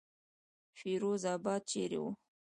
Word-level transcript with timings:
فیروز 0.77 1.23
آباد 1.35 1.61
چېرې 1.71 1.97
وو. 2.01 2.09